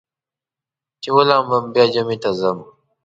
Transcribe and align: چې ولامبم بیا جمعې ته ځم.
چې 1.01 1.09
ولامبم 1.17 1.65
بیا 1.73 1.85
جمعې 1.93 2.17
ته 2.23 2.29
ځم. 2.39 2.57